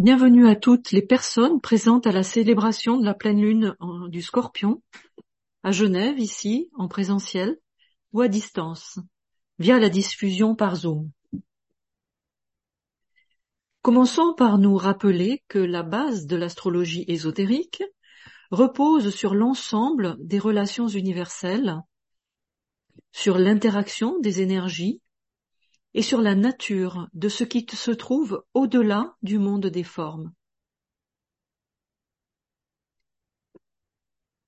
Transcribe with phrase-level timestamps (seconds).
[0.00, 3.76] Bienvenue à toutes les personnes présentes à la célébration de la pleine lune
[4.08, 4.82] du Scorpion,
[5.62, 7.58] à Genève, ici, en présentiel,
[8.14, 8.98] ou à distance,
[9.58, 11.10] via la diffusion par Zoom.
[13.82, 17.82] Commençons par nous rappeler que la base de l'astrologie ésotérique
[18.50, 21.76] repose sur l'ensemble des relations universelles,
[23.12, 25.02] sur l'interaction des énergies
[25.94, 30.32] et sur la nature de ce qui se trouve au-delà du monde des formes.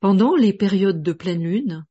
[0.01, 1.85] Pendant les périodes de pleine lune,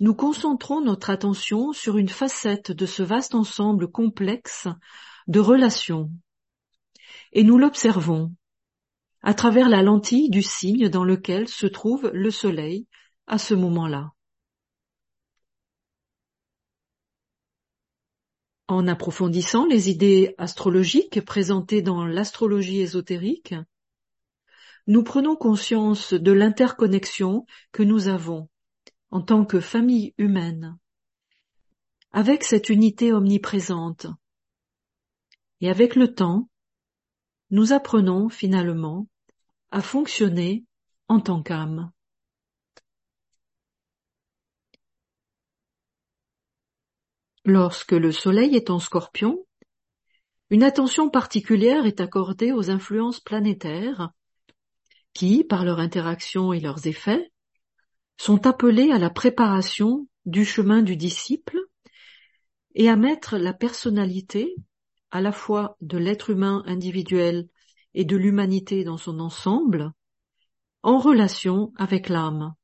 [0.00, 4.68] nous concentrons notre attention sur une facette de ce vaste ensemble complexe
[5.28, 6.10] de relations
[7.32, 8.34] et nous l'observons
[9.22, 12.86] à travers la lentille du signe dans lequel se trouve le soleil
[13.26, 14.12] à ce moment-là.
[18.68, 23.54] En approfondissant les idées astrologiques présentées dans l'astrologie ésotérique,
[24.86, 28.48] nous prenons conscience de l'interconnexion que nous avons
[29.10, 30.78] en tant que famille humaine
[32.12, 34.06] avec cette unité omniprésente.
[35.60, 36.48] Et avec le temps,
[37.50, 39.06] nous apprenons finalement
[39.70, 40.64] à fonctionner
[41.08, 41.90] en tant qu'âme.
[47.44, 49.44] Lorsque le Soleil est en scorpion,
[50.50, 54.10] une attention particulière est accordée aux influences planétaires
[55.12, 57.32] qui, par leur interaction et leurs effets,
[58.16, 61.58] sont appelés à la préparation du chemin du disciple
[62.76, 64.54] et à mettre la personnalité
[65.10, 67.48] à la fois de l'être humain individuel
[67.94, 69.92] et de l'humanité dans son ensemble
[70.82, 72.54] en relation avec l'âme.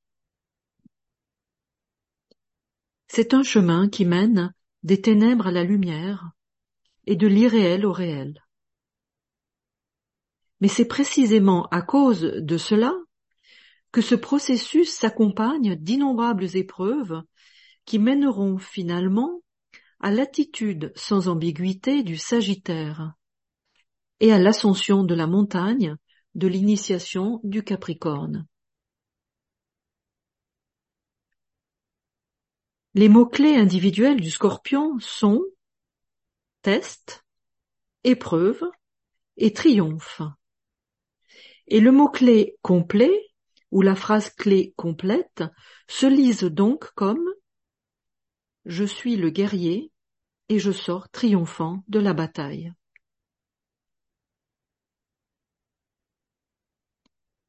[3.09, 6.31] C'est un chemin qui mène des ténèbres à la lumière
[7.07, 8.43] et de l'irréel au réel.
[10.61, 12.95] Mais c'est précisément à cause de cela
[13.93, 17.23] que ce processus s'accompagne d'innombrables épreuves
[17.85, 19.41] qui mèneront finalement
[20.01, 23.15] à l'attitude sans ambiguïté du Sagittaire
[24.21, 25.97] et à l'ascension de la montagne
[26.35, 28.47] de l'initiation du Capricorne.
[32.99, 35.45] Les mots-clés individuels du scorpion sont
[36.63, 37.25] test,
[38.03, 38.61] épreuve
[39.37, 40.21] et triomphe.
[41.69, 43.31] Et le mot-clé complet
[43.71, 45.45] ou la phrase clé complète
[45.87, 47.25] se lise donc comme
[48.65, 49.93] Je suis le guerrier
[50.49, 52.73] et je sors triomphant de la bataille.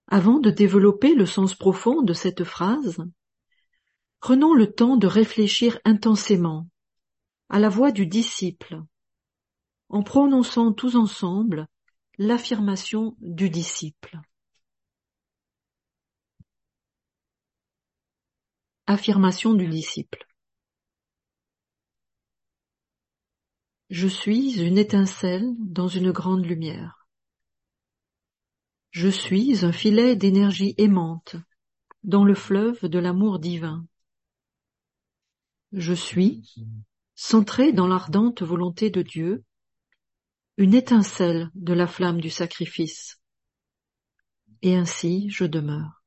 [0.06, 3.04] Avant de développer le sens profond de cette phrase,
[4.20, 6.68] Prenons le temps de réfléchir intensément
[7.48, 8.82] à la voix du disciple,
[9.90, 11.68] en prononçant tous ensemble
[12.18, 14.20] l'affirmation du disciple.
[18.88, 20.28] Affirmation du disciple.
[23.90, 27.08] Je suis une étincelle dans une grande lumière.
[28.92, 31.36] Je suis un filet d'énergie aimante
[32.04, 33.86] dans le fleuve de l'amour divin.
[35.72, 36.56] Je suis,
[37.14, 39.44] centré dans l'ardente volonté de Dieu,
[40.58, 43.22] une étincelle de la flamme du sacrifice.
[44.62, 46.04] Et ainsi je demeure.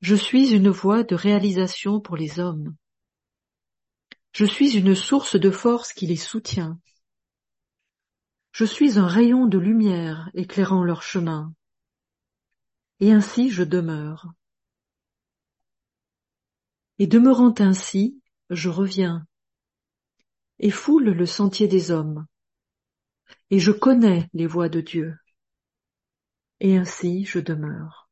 [0.00, 2.76] Je suis une voie de réalisation pour les hommes.
[4.32, 6.78] Je suis une source de force qui les soutient.
[8.52, 11.54] Je suis un rayon de lumière éclairant leur chemin.
[13.00, 14.32] Et ainsi je demeure.
[16.98, 18.20] Et demeurant ainsi,
[18.50, 19.26] je reviens
[20.58, 22.26] et foule le sentier des hommes,
[23.50, 25.16] et je connais les voies de Dieu,
[26.60, 28.08] et ainsi je demeure.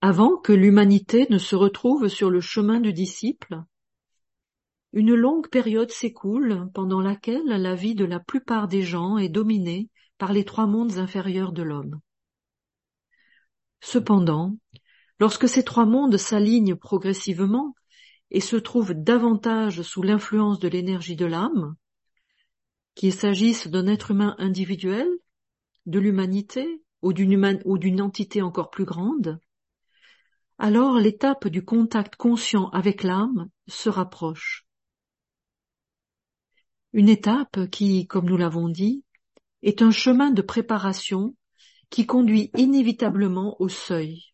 [0.00, 3.64] Avant que l'humanité ne se retrouve sur le chemin du disciple,
[4.92, 9.90] une longue période s'écoule pendant laquelle la vie de la plupart des gens est dominée
[10.16, 12.00] par les trois mondes inférieurs de l'homme.
[13.80, 14.56] Cependant,
[15.18, 17.74] lorsque ces trois mondes s'alignent progressivement
[18.30, 21.74] et se trouvent davantage sous l'influence de l'énergie de l'âme,
[22.94, 25.08] qu'il s'agisse d'un être humain individuel,
[25.86, 29.40] de l'humanité ou d'une entité encore plus grande,
[30.58, 34.66] alors l'étape du contact conscient avec l'âme se rapproche.
[36.92, 39.04] Une étape qui, comme nous l'avons dit,
[39.62, 41.36] est un chemin de préparation
[41.90, 44.24] qui conduit inévitablement au seuil.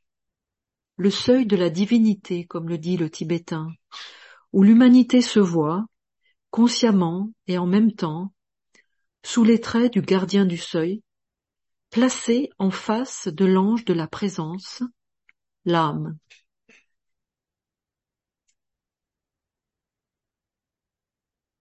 [0.96, 3.68] Le seuil de la divinité, comme le dit le tibétain,
[4.52, 5.84] où l'humanité se voit,
[6.50, 8.32] consciemment et en même temps,
[9.24, 11.02] sous les traits du gardien du seuil,
[11.90, 14.82] placé en face de l'ange de la présence,
[15.64, 16.19] l'âme.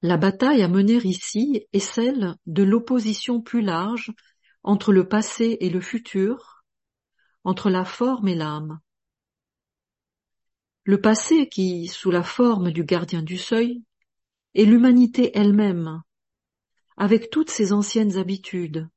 [0.01, 4.11] La bataille à mener ici est celle de l'opposition plus large
[4.61, 6.65] entre le passé et le futur,
[7.45, 8.79] entre la forme et l'âme.
[10.83, 13.81] Le passé qui, sous la forme du gardien du seuil,
[14.55, 16.01] est l'humanité elle-même,
[16.97, 18.89] avec toutes ses anciennes habitudes,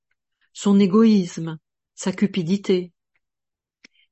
[0.53, 1.59] son égoïsme,
[1.95, 2.93] sa cupidité,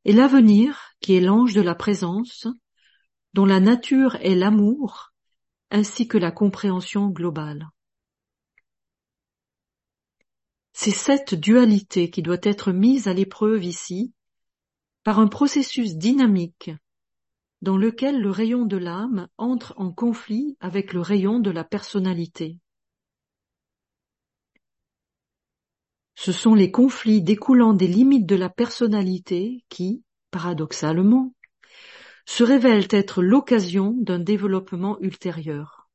[0.04, 2.46] et l'avenir qui est l'ange de la présence,
[3.32, 5.12] dont la nature est l'amour,
[5.70, 7.68] ainsi que la compréhension globale.
[10.72, 14.12] C'est cette dualité qui doit être mise à l'épreuve ici
[15.04, 16.70] par un processus dynamique
[17.62, 22.58] dans lequel le rayon de l'âme entre en conflit avec le rayon de la personnalité.
[26.14, 31.34] Ce sont les conflits découlant des limites de la personnalité qui, paradoxalement,
[32.26, 35.88] se révèlent être l'occasion d'un développement ultérieur.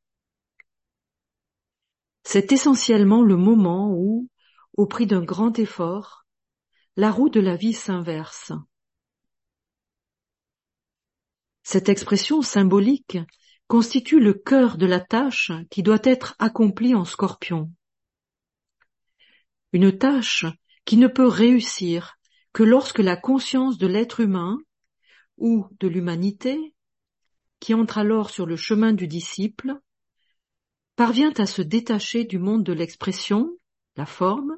[2.24, 4.30] C'est essentiellement le moment où,
[4.74, 6.26] au prix d'un grand effort,
[6.96, 8.52] la roue de la vie s'inverse.
[11.64, 13.18] Cette expression symbolique
[13.68, 17.72] constitue le cœur de la tâche qui doit être accomplie en scorpion.
[19.72, 20.46] Une tâche
[20.86, 22.16] qui ne peut réussir
[22.54, 24.58] que lorsque la conscience de l'être humain
[25.38, 26.74] ou de l'humanité,
[27.60, 29.80] qui entre alors sur le chemin du disciple,
[30.96, 33.56] parvient à se détacher du monde de l'expression,
[33.96, 34.58] la forme,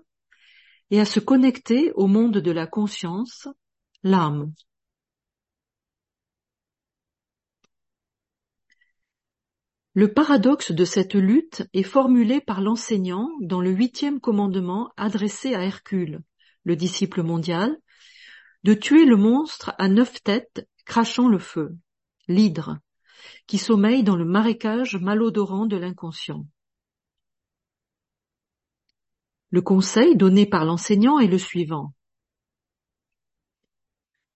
[0.89, 3.47] et à se connecter au monde de la conscience,
[4.03, 4.53] l'âme.
[9.93, 15.63] Le paradoxe de cette lutte est formulé par l'enseignant dans le huitième commandement adressé à
[15.63, 16.21] Hercule,
[16.63, 17.77] le disciple mondial,
[18.63, 21.75] de tuer le monstre à neuf têtes crachant le feu,
[22.29, 22.79] l'hydre,
[23.47, 26.45] qui sommeille dans le marécage malodorant de l'inconscient.
[29.49, 31.93] Le conseil donné par l'enseignant est le suivant.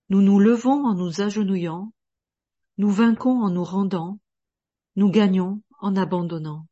[0.09, 1.93] Nous nous levons en nous agenouillant,
[2.77, 4.19] nous vainquons en nous rendant,
[4.95, 6.67] nous gagnons en abandonnant.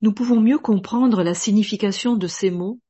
[0.00, 2.80] Nous pouvons mieux comprendre la signification de ces mots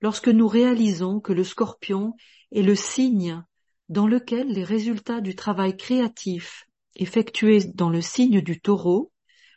[0.00, 2.14] lorsque nous réalisons que le scorpion
[2.50, 3.42] est le signe
[3.88, 6.66] dans lequel les résultats du travail créatif
[6.96, 9.12] effectué dans le signe du taureau,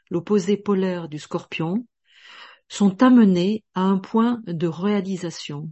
[0.09, 1.85] l'opposé polaire du scorpion,
[2.67, 5.69] sont amenés à un point de réalisation.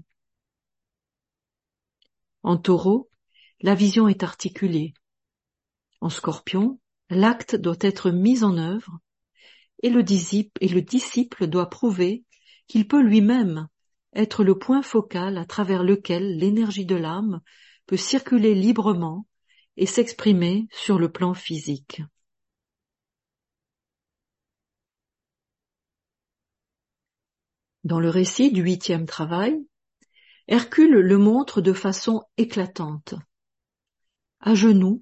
[2.41, 3.09] En taureau,
[3.61, 4.93] la vision est articulée.
[6.03, 8.99] En scorpion, l'acte doit être mis en œuvre
[9.83, 12.25] et le disciple, doit prouver
[12.67, 13.69] qu'il peut lui-même
[14.11, 17.39] être le point focal à travers lequel l'énergie de l'âme
[17.85, 19.25] peut circuler librement
[19.77, 22.01] et s'exprimer sur le plan physique.
[27.85, 29.57] Dans le récit du huitième travail,
[30.49, 33.15] Hercule le montre de façon éclatante.
[34.41, 34.99] À genoux,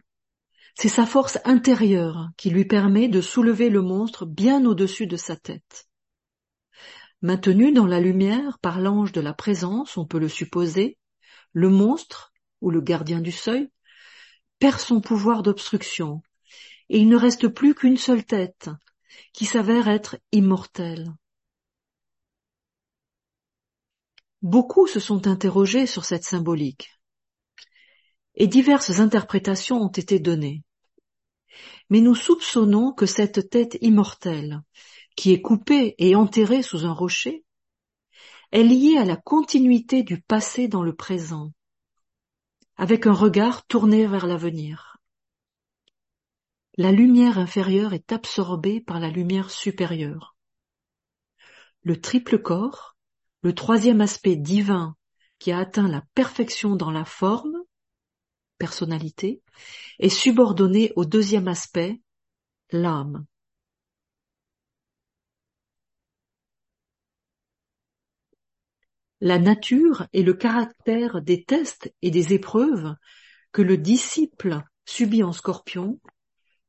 [0.75, 5.35] c'est sa force intérieure qui lui permet de soulever le monstre bien au-dessus de sa
[5.35, 5.87] tête.
[7.21, 10.97] Maintenu dans la lumière par l'ange de la présence, on peut le supposer,
[11.53, 13.69] le monstre, ou le gardien du seuil,
[14.59, 16.21] perd son pouvoir d'obstruction,
[16.89, 18.69] et il ne reste plus qu'une seule tête,
[19.33, 21.11] qui s'avère être immortelle.
[24.41, 27.00] Beaucoup se sont interrogés sur cette symbolique,
[28.35, 30.63] et diverses interprétations ont été données.
[31.89, 34.61] Mais nous soupçonnons que cette tête immortelle,
[35.15, 37.43] qui est coupée et enterrée sous un rocher,
[38.51, 41.51] est liée à la continuité du passé dans le présent,
[42.77, 44.97] avec un regard tourné vers l'avenir.
[46.77, 50.35] La lumière inférieure est absorbée par la lumière supérieure.
[51.83, 52.95] Le triple corps,
[53.41, 54.95] le troisième aspect divin
[55.39, 57.60] qui a atteint la perfection dans la forme,
[58.61, 59.41] personnalité,
[59.97, 61.99] est subordonné au deuxième aspect,
[62.69, 63.25] l'âme.
[69.19, 72.93] La nature et le caractère des tests et des épreuves
[73.51, 75.99] que le disciple subit en scorpion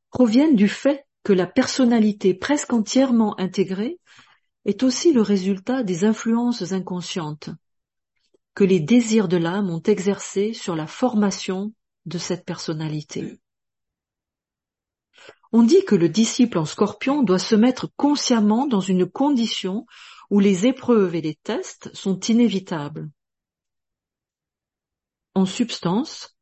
[0.08, 3.99] proviennent du fait que la personnalité presque entièrement intégrée
[4.64, 7.50] est aussi le résultat des influences inconscientes
[8.54, 11.72] que les désirs de l'âme ont exercées sur la formation
[12.06, 13.40] de cette personnalité.
[15.52, 19.87] On dit que le disciple en scorpion doit se mettre consciemment dans une condition
[20.30, 23.11] où les épreuves et les tests sont inévitables.
[25.35, 26.37] En substance,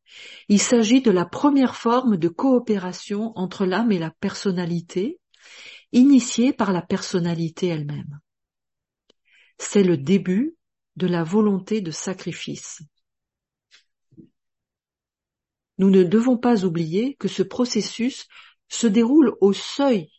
[0.49, 5.19] il s'agit de la première forme de coopération entre l'âme et la personnalité,
[5.93, 8.21] initiée par la personnalité elle-même.
[9.59, 10.57] C'est le début
[10.97, 12.83] de la volonté de sacrifice.
[15.80, 18.28] Nous ne devons pas oublier que ce processus
[18.68, 20.10] se déroule au seuil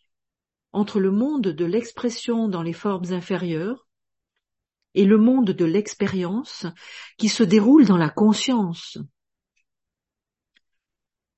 [0.71, 3.87] entre le monde de l'expression dans les formes inférieures
[4.95, 6.65] et le monde de l'expérience
[7.19, 8.97] qui se déroule dans la conscience.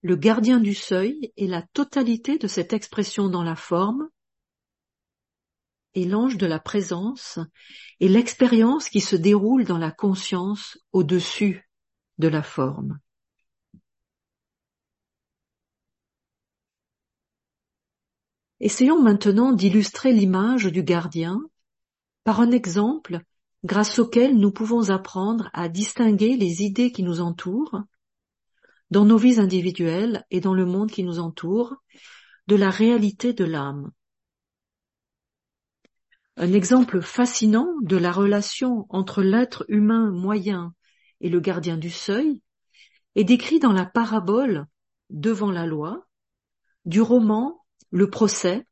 [0.03, 4.07] Le gardien du seuil est la totalité de cette expression dans la forme
[5.95, 7.39] et l'ange de la présence
[7.99, 11.69] est l'expérience qui se déroule dans la conscience au-dessus
[12.19, 13.01] de la forme.
[18.63, 21.41] Essayons maintenant d'illustrer l'image du gardien
[22.23, 23.19] par un exemple
[23.65, 27.83] grâce auquel nous pouvons apprendre à distinguer les idées qui nous entourent
[28.89, 31.75] dans nos vies individuelles et dans le monde qui nous entoure
[32.47, 33.91] de la réalité de l'âme.
[36.37, 40.73] Un exemple fascinant de la relation entre l'être humain moyen
[41.19, 42.41] et le gardien du seuil
[43.15, 44.67] est décrit dans la parabole
[45.09, 46.07] Devant la loi
[46.85, 47.62] du roman
[47.93, 48.65] le procès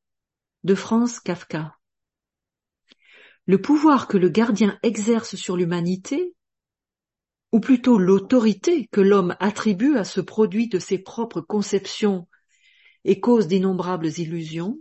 [0.63, 1.77] de Franz Kafka.
[3.45, 6.35] Le pouvoir que le gardien exerce sur l'humanité,
[7.51, 12.27] ou plutôt l'autorité que l'homme attribue à ce produit de ses propres conceptions
[13.03, 14.79] et cause d'innombrables illusions,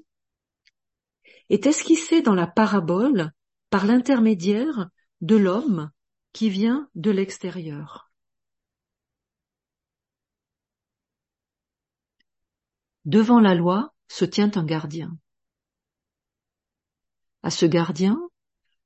[1.50, 3.32] est esquissé dans la parabole
[3.68, 4.88] par l'intermédiaire
[5.20, 5.90] de l'homme
[6.32, 8.10] qui vient de l'extérieur.
[13.04, 15.16] Devant la loi, se tient un gardien.
[17.44, 18.20] À ce gardien,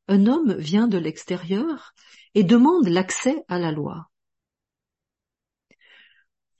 [0.06, 1.94] un homme vient de l'extérieur
[2.34, 4.10] et demande l'accès à la loi.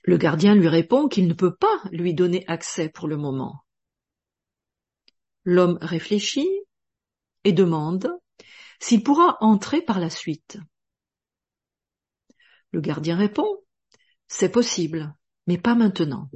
[0.01, 3.63] Le gardien lui répond qu'il ne peut pas lui donner accès pour le moment.
[5.43, 6.49] L'homme réfléchit
[7.43, 8.09] et demande
[8.79, 10.57] s'il pourra entrer par la suite.
[12.71, 13.63] Le gardien répond,
[14.27, 16.31] c'est possible, mais pas maintenant.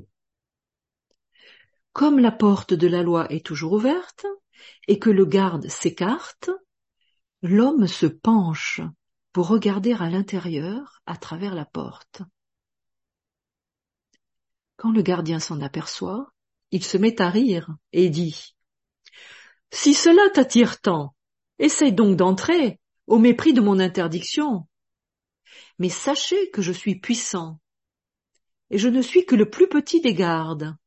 [2.00, 4.26] Comme la porte de la loi est toujours ouverte
[4.88, 6.50] et que le garde s'écarte,
[7.42, 8.80] l'homme se penche
[9.34, 12.22] pour regarder à l'intérieur à travers la porte.
[14.78, 16.32] Quand le gardien s'en aperçoit,
[16.72, 18.56] il se met à rire et dit
[19.70, 21.14] Si cela t'attire tant,
[21.58, 24.70] essaye donc d'entrer, au mépris de mon interdiction.
[25.80, 27.60] Mais sachez que je suis puissant,
[28.70, 30.78] et je ne suis que le plus petit des gardes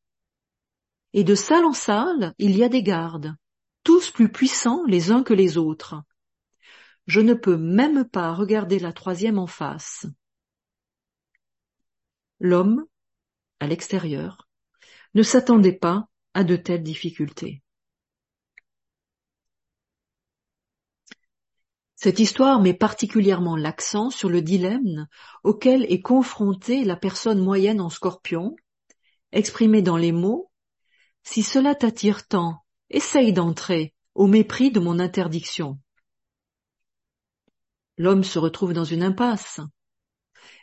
[1.12, 3.34] et de salle en salle il y a des gardes,
[3.84, 6.02] tous plus puissants les uns que les autres.
[7.06, 10.06] Je ne peux même pas regarder la troisième en face.
[12.38, 12.86] L'homme,
[13.60, 14.48] à l'extérieur,
[15.14, 17.62] ne s'attendait pas à de telles difficultés.
[21.96, 25.06] Cette histoire met particulièrement l'accent sur le dilemme
[25.44, 28.56] auquel est confrontée la personne moyenne en scorpion,
[29.30, 30.51] exprimé dans les mots
[31.22, 35.78] si cela t'attire tant, essaye d'entrer, au mépris de mon interdiction.
[37.96, 39.60] L'homme se retrouve dans une impasse,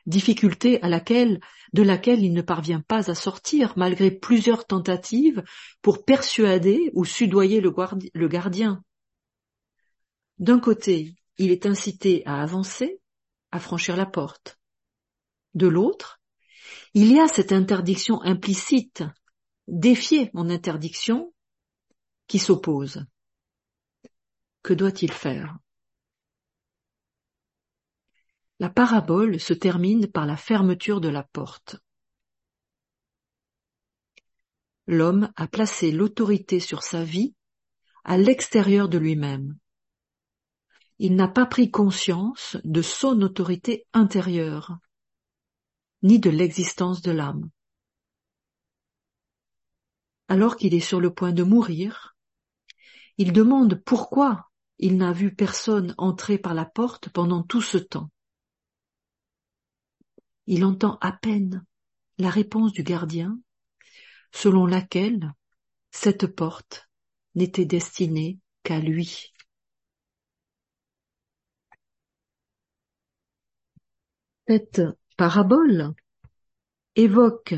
[0.06, 1.40] difficulté à laquelle,
[1.74, 5.44] de laquelle il ne parvient pas à sortir malgré plusieurs tentatives
[5.82, 7.74] pour persuader ou sudoyer le,
[8.14, 8.84] le gardien.
[10.38, 13.00] D'un côté, il est incité à avancer,
[13.52, 14.58] à franchir la porte.
[15.54, 16.20] De l'autre,
[16.94, 19.04] il y a cette interdiction implicite
[19.70, 21.34] défier mon interdiction
[22.28, 23.06] qui s'oppose.
[24.64, 25.58] Que doit-il faire?
[28.60, 31.78] La parabole se termine par la fermeture de la porte.
[34.86, 37.36] L'homme a placé l'autorité sur sa vie
[38.04, 39.58] à l'extérieur de lui-même.
[40.98, 44.80] Il n'a pas pris conscience de son autorité intérieure,
[46.02, 47.50] ni de l'existence de l'âme
[50.30, 52.16] alors qu'il est sur le point de mourir,
[53.18, 58.12] il demande pourquoi il n'a vu personne entrer par la porte pendant tout ce temps.
[60.46, 61.66] Il entend à peine
[62.20, 63.40] la réponse du gardien,
[64.32, 65.34] selon laquelle
[65.92, 66.88] cette porte
[67.34, 69.34] n'était destinée qu'à lui.
[74.48, 74.82] Cette
[75.18, 75.94] parabole
[76.96, 77.56] évoque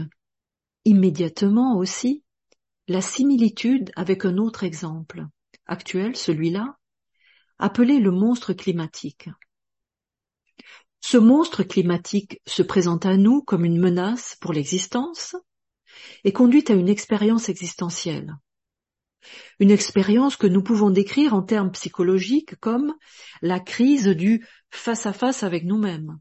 [0.86, 2.24] immédiatement aussi
[2.92, 5.26] la similitude avec un autre exemple
[5.66, 6.78] actuel, celui-là,
[7.58, 9.30] appelé le monstre climatique.
[11.00, 15.38] Ce monstre climatique se présente à nous comme une menace pour l'existence
[16.26, 18.36] et conduit à une expérience existentielle.
[19.60, 22.94] Une expérience que nous pouvons décrire en termes psychologiques comme
[23.42, 26.20] la crise du face à face avec nous-mêmes.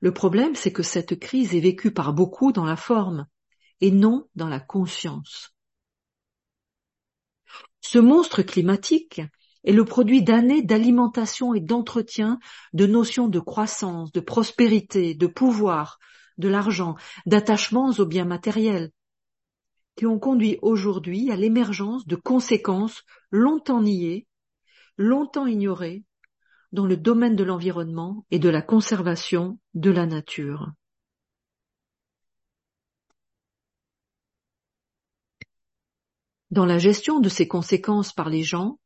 [0.00, 3.28] Le problème, c'est que cette crise est vécue par beaucoup dans la forme
[3.80, 5.54] et non dans la conscience.
[7.80, 9.20] Ce monstre climatique
[9.64, 12.38] est le produit d'années d'alimentation et d'entretien
[12.72, 15.98] de notions de croissance, de prospérité, de pouvoir,
[16.38, 18.90] de l'argent, d'attachements aux biens matériels,
[19.96, 24.26] qui ont conduit aujourd'hui à l'émergence de conséquences longtemps niées,
[24.96, 26.04] longtemps ignorées,
[26.72, 30.72] dans le domaine de l'environnement et de la conservation de la nature.
[36.56, 38.80] Dans la gestion de ces conséquences par les gens,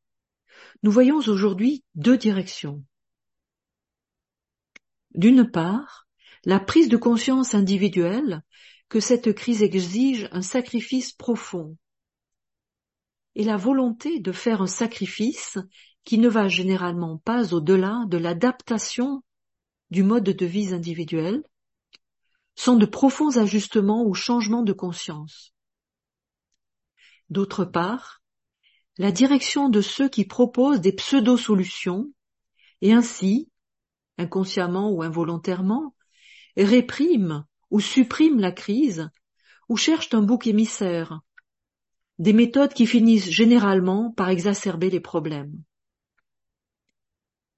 [0.83, 2.83] nous voyons aujourd'hui deux directions.
[5.15, 6.09] D'une part,
[6.45, 8.43] la prise de conscience individuelle
[8.89, 11.77] que cette crise exige un sacrifice profond
[13.37, 15.57] et la volonté de faire un sacrifice
[16.03, 19.23] qui ne va généralement pas au-delà de l'adaptation
[19.91, 21.45] du mode de vie individuel,
[22.57, 25.55] sont de profonds ajustements ou changements de conscience.
[27.31, 28.23] D'autre part,
[28.99, 32.13] la direction de ceux qui proposent des pseudo-solutions
[32.83, 33.49] et ainsi,
[34.19, 35.95] inconsciemment ou involontairement,
[36.57, 39.09] répriment ou suppriment la crise
[39.69, 41.21] ou cherchent un bouc émissaire,
[42.19, 45.63] des méthodes qui finissent généralement par exacerber les problèmes.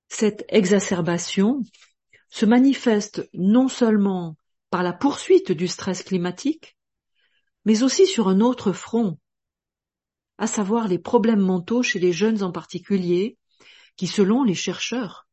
[0.09, 1.63] Cette exacerbation
[2.29, 4.37] se manifeste non seulement
[4.69, 6.77] par la poursuite du stress climatique,
[7.65, 9.19] mais aussi sur un autre front,
[10.39, 13.39] à savoir les problèmes mentaux chez les jeunes en particulier,
[13.97, 15.29] qui selon les chercheurs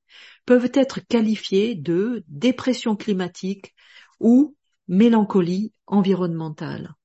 [0.46, 3.76] peuvent être qualifiés de dépression climatique
[4.20, 4.56] ou
[4.88, 6.96] mélancolie environnementale.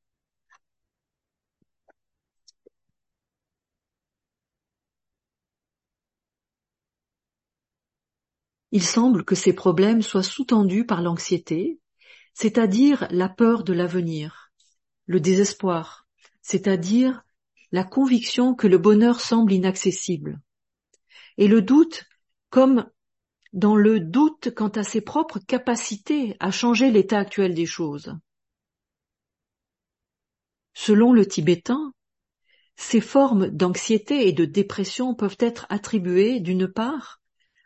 [8.72, 11.78] Il semble que ces problèmes soient sous-tendus par l'anxiété,
[12.32, 14.50] c'est-à-dire la peur de l'avenir,
[15.06, 16.08] le désespoir,
[16.42, 17.23] c'est-à-dire
[17.74, 20.40] la conviction que le bonheur semble inaccessible,
[21.38, 22.04] et le doute
[22.48, 22.88] comme
[23.52, 28.14] dans le doute quant à ses propres capacités à changer l'état actuel des choses.
[30.72, 31.92] Selon le tibétain,
[32.76, 37.20] ces formes d'anxiété et de dépression peuvent être attribuées, d'une part,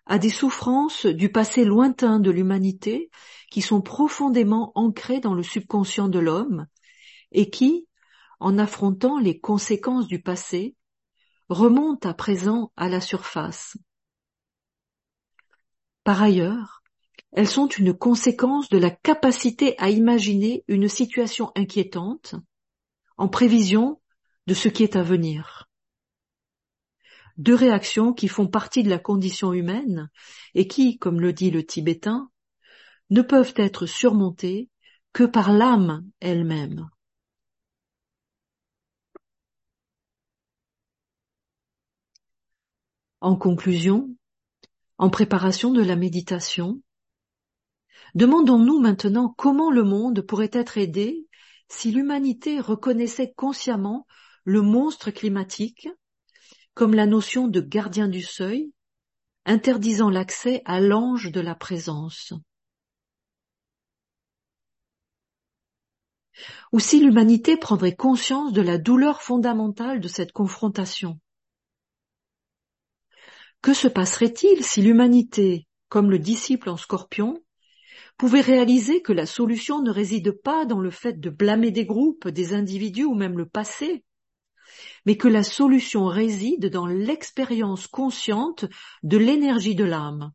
[0.06, 3.10] à des souffrances du passé lointain de l'humanité
[3.50, 6.66] qui sont profondément ancrées dans le subconscient de l'homme
[7.30, 7.87] et qui,
[8.40, 10.76] en affrontant les conséquences du passé,
[11.48, 13.76] remonte à présent à la surface.
[16.04, 16.82] Par ailleurs,
[17.32, 22.34] elles sont une conséquence de la capacité à imaginer une situation inquiétante
[23.16, 24.00] en prévision
[24.46, 25.68] de ce qui est à venir.
[27.36, 30.10] Deux réactions qui font partie de la condition humaine
[30.54, 32.30] et qui, comme le dit le tibétain,
[33.10, 34.68] ne peuvent être surmontées
[35.12, 36.88] que par l'âme elle-même.
[43.20, 44.14] En conclusion,
[44.96, 46.80] en préparation de la méditation,
[48.14, 51.26] demandons-nous maintenant comment le monde pourrait être aidé
[51.68, 54.06] si l'humanité reconnaissait consciemment
[54.44, 55.88] le monstre climatique
[56.74, 58.72] comme la notion de gardien du seuil,
[59.44, 62.32] interdisant l'accès à l'ange de la présence.
[66.70, 71.18] Ou si l'humanité prendrait conscience de la douleur fondamentale de cette confrontation.
[73.60, 77.42] Que se passerait-il si l'humanité, comme le disciple en scorpion,
[78.16, 82.28] pouvait réaliser que la solution ne réside pas dans le fait de blâmer des groupes,
[82.28, 84.04] des individus ou même le passé,
[85.06, 88.66] mais que la solution réside dans l'expérience consciente
[89.02, 90.32] de l'énergie de l'âme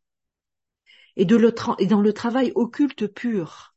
[1.15, 3.75] et, et dans le travail occulte pur,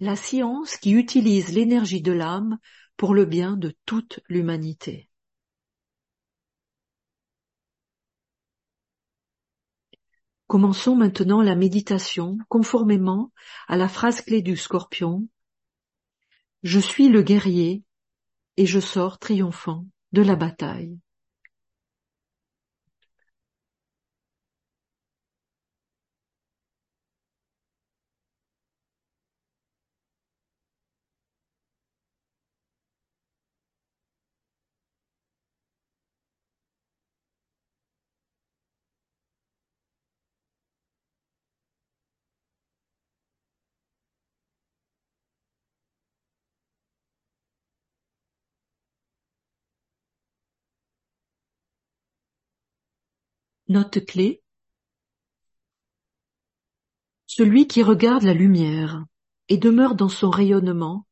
[0.00, 2.58] la science qui utilise l'énergie de l'âme
[2.96, 5.11] pour le bien de toute l'humanité.
[10.52, 13.32] Commençons maintenant la méditation conformément
[13.68, 15.26] à la phrase clé du scorpion.
[16.62, 17.84] Je suis le guerrier
[18.58, 20.98] et je sors triomphant de la bataille.
[53.72, 54.42] Note clé.
[57.24, 59.02] Celui qui regarde la lumière
[59.48, 61.06] et demeure dans son rayonnement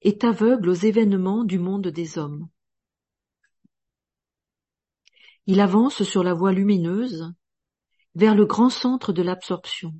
[0.00, 2.48] est aveugle aux événements du monde des hommes.
[5.44, 7.34] Il avance sur la voie lumineuse
[8.14, 9.92] vers le grand centre de l'absorption.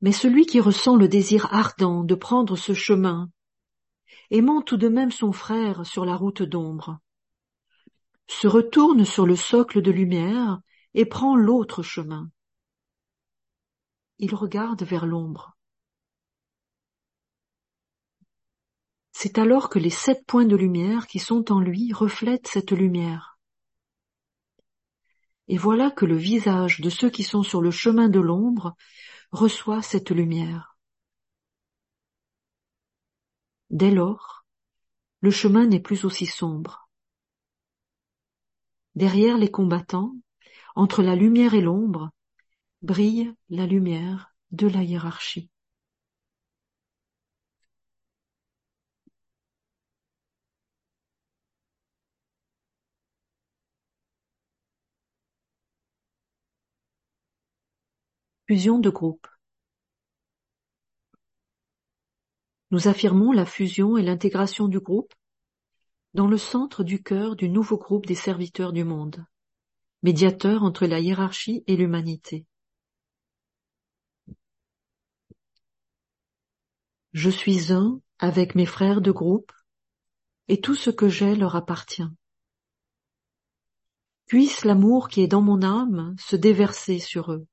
[0.00, 3.30] Mais celui qui ressent le désir ardent de prendre ce chemin,
[4.32, 6.98] aimant tout de même son frère sur la route d'ombre,
[8.32, 10.60] se retourne sur le socle de lumière
[10.94, 12.30] et prend l'autre chemin.
[14.18, 15.56] Il regarde vers l'ombre.
[19.12, 23.38] C'est alors que les sept points de lumière qui sont en lui reflètent cette lumière.
[25.48, 28.74] Et voilà que le visage de ceux qui sont sur le chemin de l'ombre
[29.30, 30.76] reçoit cette lumière.
[33.70, 34.46] Dès lors,
[35.20, 36.81] le chemin n'est plus aussi sombre.
[38.94, 40.14] Derrière les combattants,
[40.74, 42.10] entre la lumière et l'ombre,
[42.82, 45.50] brille la lumière de la hiérarchie.
[58.46, 59.26] Fusion de groupe.
[62.70, 65.14] Nous affirmons la fusion et l'intégration du groupe
[66.14, 69.24] dans le centre du cœur du nouveau groupe des serviteurs du monde,
[70.02, 72.46] médiateur entre la hiérarchie et l'humanité.
[77.12, 79.52] Je suis un avec mes frères de groupe,
[80.48, 82.08] et tout ce que j'ai leur appartient.
[84.26, 87.46] Puisse l'amour qui est dans mon âme se déverser sur eux.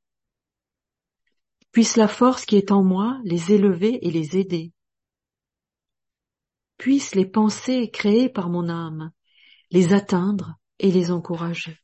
[1.72, 4.74] Puisse la force qui est en moi les élever et les aider
[6.80, 9.12] puissent les pensées créées par mon âme
[9.70, 11.78] les atteindre et les encourager.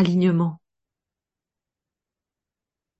[0.00, 0.62] Alignement.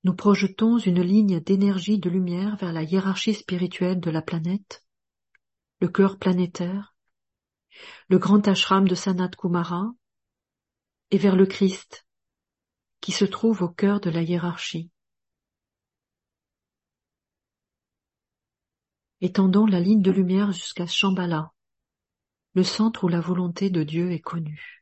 [0.04, 4.84] Nous projetons une ligne d'énergie de lumière vers la hiérarchie spirituelle de la planète,
[5.80, 6.94] le cœur planétaire,
[8.10, 9.86] le grand ashram de Sanat Kumara
[11.10, 12.06] et vers le Christ
[13.00, 14.90] qui se trouve au cœur de la hiérarchie.
[19.22, 21.50] Étendons la ligne de lumière jusqu'à Shambhala,
[22.52, 24.79] le centre où la volonté de Dieu est connue.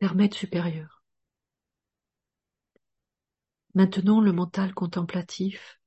[0.00, 1.02] Hermète supérieur.
[3.74, 5.80] Maintenant le mental contemplatif,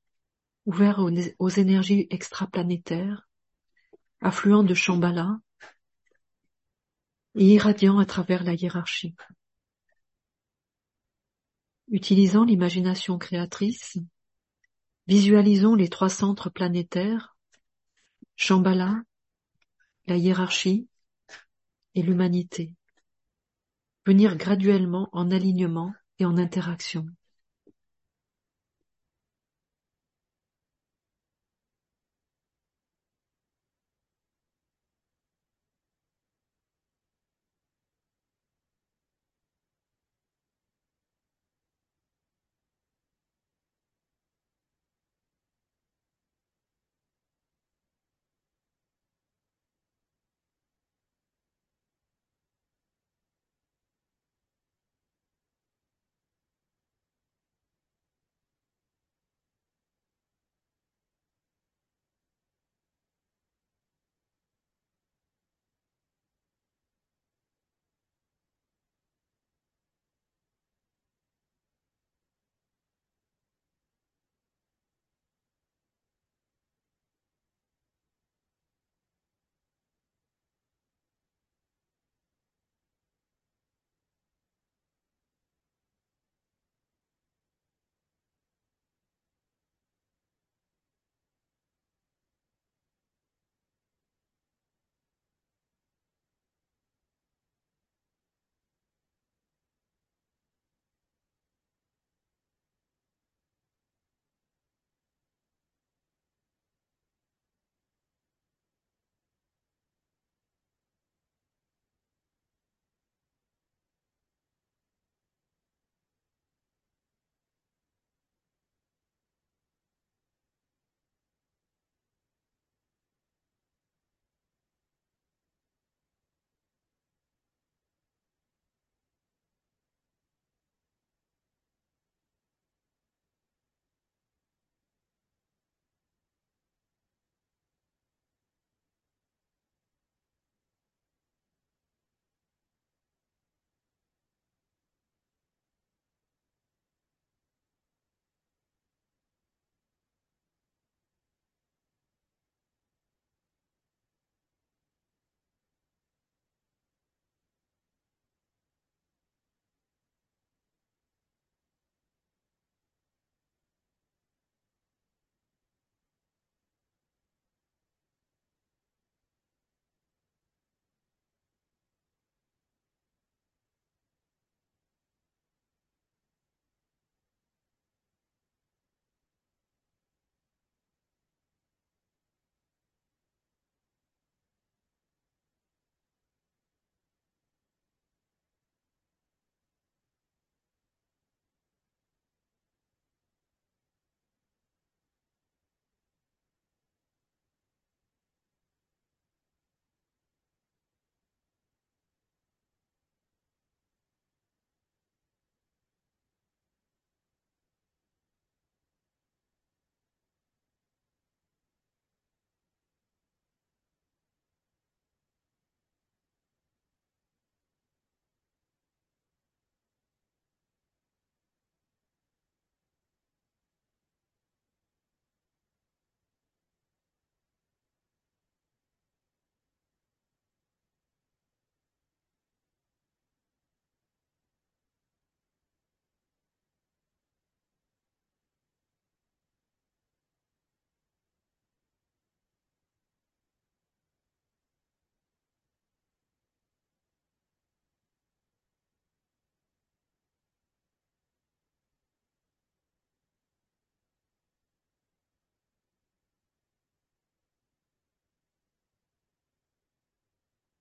[0.65, 3.27] ouvert aux, aux énergies extraplanétaires,
[4.21, 5.39] affluent de Shambhala
[7.35, 9.15] et irradiant à travers la hiérarchie.
[11.89, 13.97] Utilisant l'imagination créatrice,
[15.07, 17.35] visualisons les trois centres planétaires,
[18.35, 19.01] Shambhala,
[20.07, 20.87] la hiérarchie
[21.95, 22.75] et l'humanité,
[24.05, 27.05] venir graduellement en alignement et en interaction.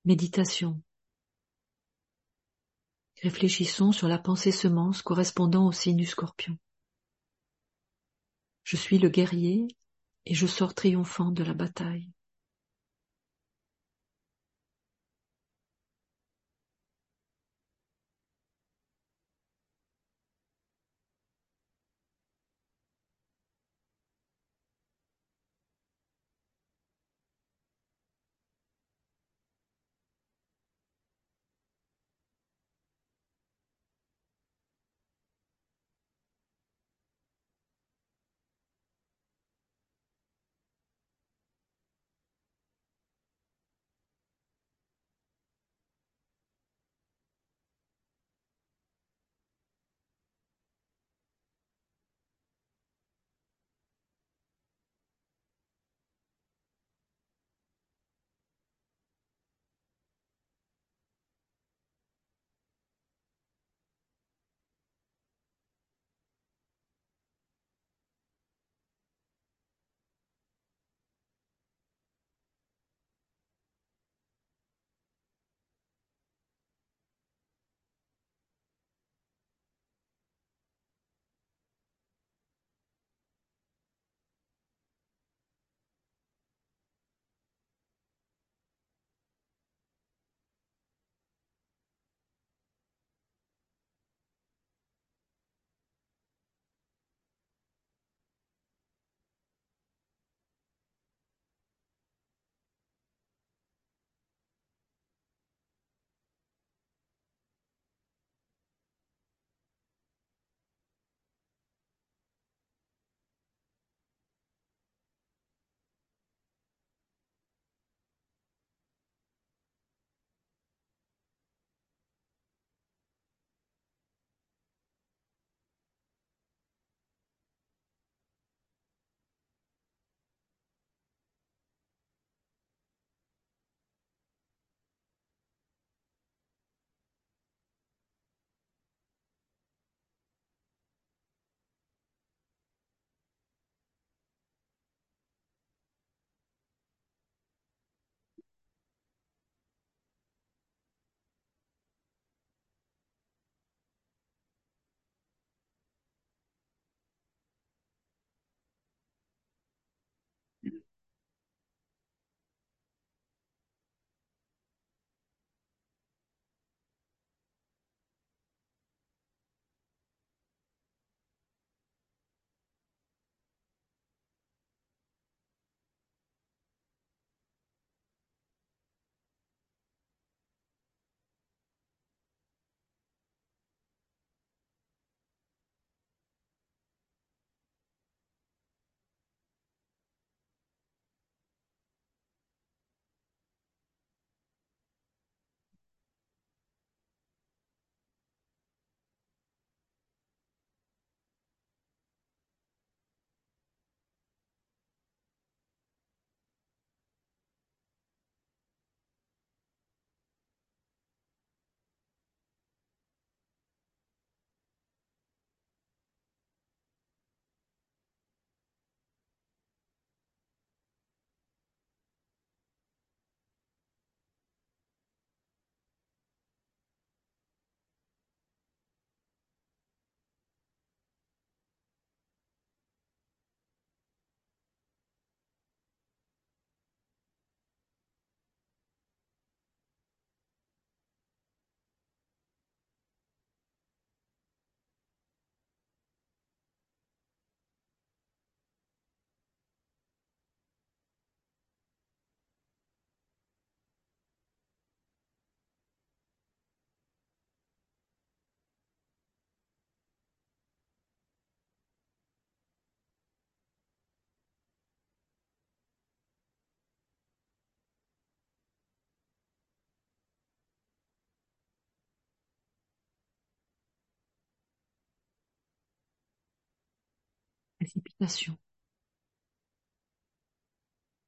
[0.08, 0.80] Méditation.
[3.22, 6.56] Réfléchissons sur la pensée semence correspondant au signe scorpion.
[8.62, 9.68] Je suis le guerrier
[10.24, 12.10] et je sors triomphant de la bataille.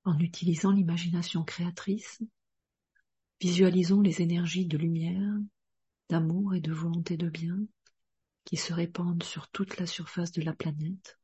[0.05, 2.23] En utilisant l'imagination créatrice,
[3.41, 5.33] visualisons les énergies de lumière,
[6.09, 7.59] d'amour et de volonté de bien
[8.45, 11.19] qui se répandent sur toute la surface de la planète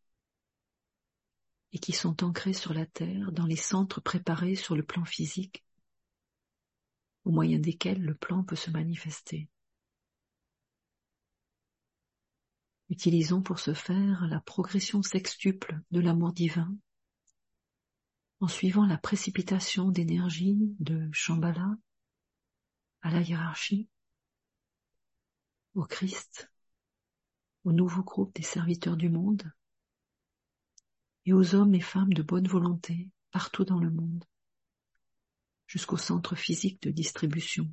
[1.73, 5.65] et qui sont ancrées sur la Terre dans les centres préparés sur le plan physique
[7.25, 9.49] au moyen desquels le plan peut se manifester.
[12.89, 16.73] Utilisons pour ce faire la progression sextuple de l'amour divin
[18.41, 21.77] en suivant la précipitation d'énergie de Shambhala
[23.03, 23.89] à la hiérarchie,
[25.75, 26.51] au Christ,
[27.65, 29.51] au nouveau groupe des serviteurs du monde
[31.25, 34.25] et aux hommes et femmes de bonne volonté partout dans le monde,
[35.67, 37.73] jusqu'au centre physique de distribution.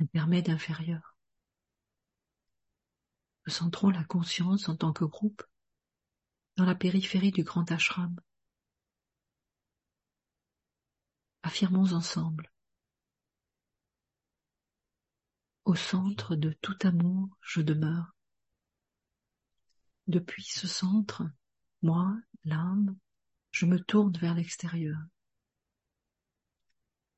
[0.00, 1.16] Intermède inférieur.
[3.46, 5.42] Nous centrons la conscience en tant que groupe
[6.56, 8.18] dans la périphérie du grand ashram.
[11.42, 12.52] Affirmons ensemble.
[15.64, 18.14] Au centre de tout amour, je demeure.
[20.06, 21.22] Depuis ce centre,
[21.82, 22.96] moi, l'âme,
[23.52, 24.98] je me tourne vers l'extérieur.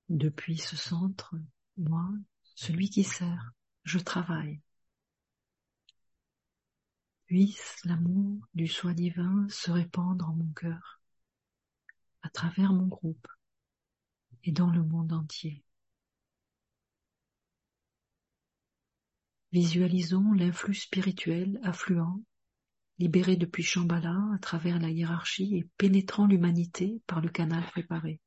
[0.08, 1.34] Depuis ce centre,
[1.76, 2.08] moi,
[2.54, 3.52] celui qui sert,
[3.84, 4.60] je travaille.
[7.26, 11.00] Puisse l'amour du soi divin se répandre en mon cœur,
[12.22, 13.28] à travers mon groupe
[14.44, 15.64] et dans le monde entier.
[19.52, 22.22] Visualisons l'influx spirituel affluent,
[22.98, 28.20] libéré depuis Shambhala à travers la hiérarchie et pénétrant l'humanité par le canal préparé.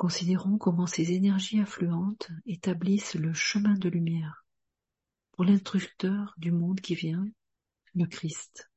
[0.00, 4.46] Considérons comment ces énergies affluentes établissent le chemin de lumière
[5.32, 7.26] pour l'instructeur du monde qui vient,
[7.94, 8.69] le Christ.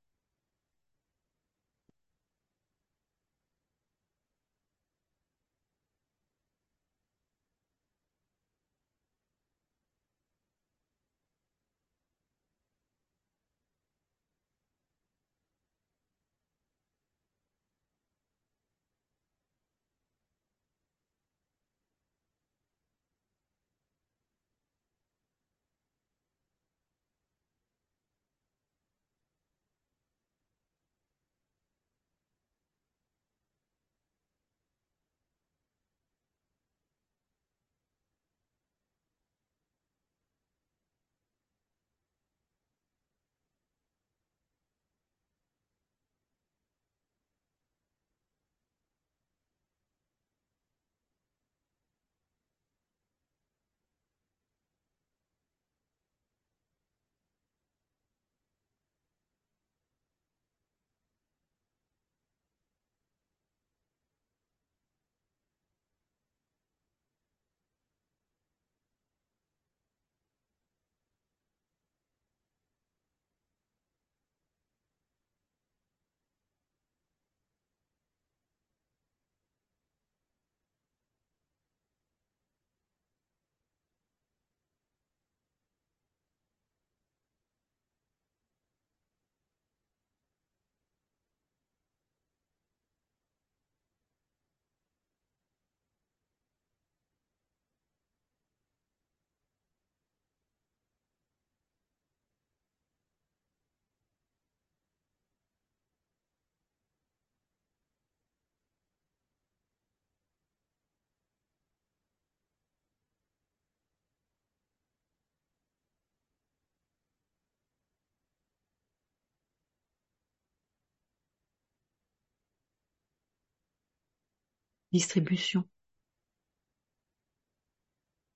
[124.94, 125.68] Distribution.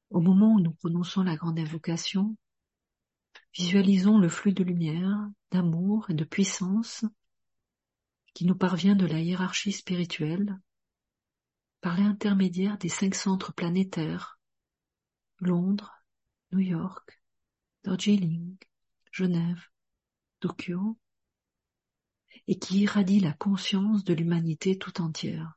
[0.10, 2.36] Au moment où nous prononçons la grande invocation,
[3.54, 7.06] visualisons le flux de lumière, d'amour et de puissance
[8.34, 10.60] qui nous parvient de la hiérarchie spirituelle
[11.80, 14.40] par l'intermédiaire des cinq centres planétaires
[15.40, 16.04] Londres,
[16.52, 17.22] New York,
[17.84, 18.58] Darjeeling,
[19.12, 19.64] Genève,
[20.40, 20.98] Tokyo,
[22.48, 25.57] et qui irradie la conscience de l'humanité tout entière.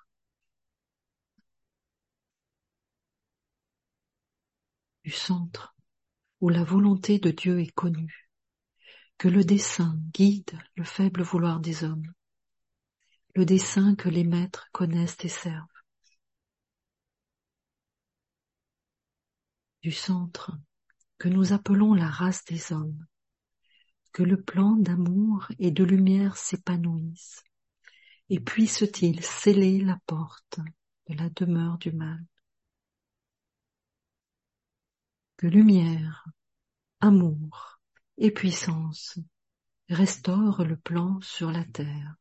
[5.03, 5.75] Du centre
[6.41, 8.29] où la volonté de Dieu est connue,
[9.17, 12.11] que le dessein guide le faible vouloir des hommes,
[13.35, 15.65] le dessein que les maîtres connaissent et servent.
[19.81, 20.57] Du centre
[21.17, 23.05] que nous appelons la race des hommes,
[24.11, 27.43] que le plan d'amour et de lumière s'épanouisse,
[28.29, 30.59] et puisse-t-il sceller la porte
[31.07, 32.23] de la demeure du mal.
[35.41, 36.29] Que lumière,
[36.99, 37.81] amour
[38.17, 39.19] et puissance
[39.89, 42.15] restaurent le plan sur la terre.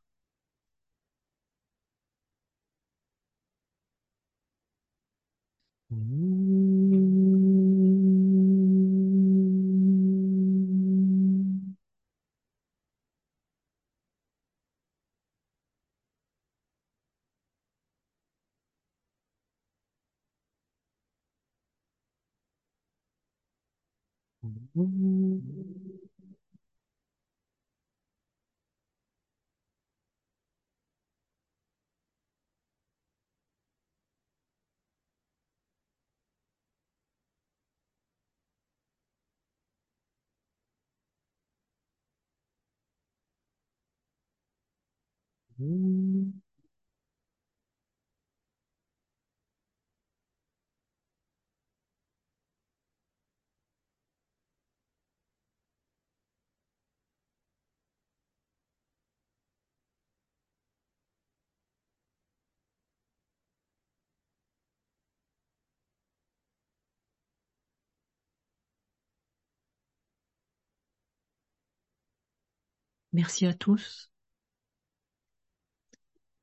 [73.12, 74.10] Merci à tous.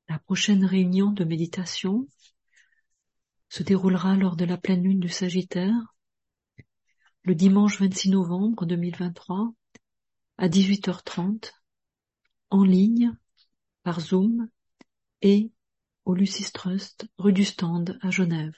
[0.10, 2.08] La prochaine réunion de méditation
[3.50, 5.96] se déroulera lors de la pleine lune du Sagittaire,
[7.24, 9.54] le dimanche 26 novembre 2023
[10.38, 11.52] à 18h30,
[12.52, 13.12] en ligne,
[13.84, 14.48] par Zoom
[15.22, 15.52] et
[16.06, 18.58] au Lucis Trust, rue du Stand à Genève.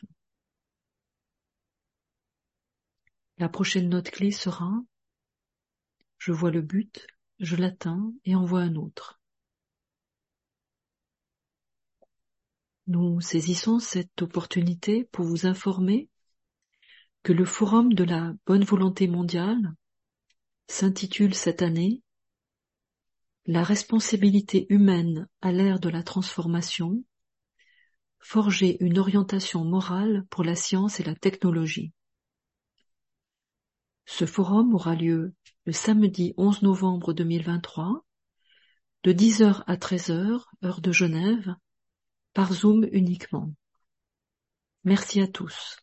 [3.39, 4.71] La prochaine note clé sera
[6.19, 7.07] Je vois le but,
[7.39, 9.18] je l'atteins et envoie un autre.
[12.89, 16.09] Nous saisissons cette opportunité pour vous informer
[17.21, 19.75] que le Forum de la bonne volonté mondiale
[20.65, 22.01] s'intitule cette année
[23.45, 27.03] La responsabilité humaine à l'ère de la transformation,
[28.17, 31.93] forger une orientation morale pour la science et la technologie.
[34.07, 35.35] Ce forum aura lieu
[35.65, 38.03] le samedi 11 novembre 2023
[39.03, 41.55] de 10h à 13h, heure de Genève,
[42.33, 43.51] par Zoom uniquement.
[44.83, 45.77] Merci à tous.